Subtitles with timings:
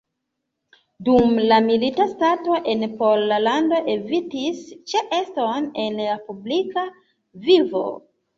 [1.09, 6.87] Dum la milita stato en Pollando evitis ĉeeston en publika
[7.51, 7.85] vivo.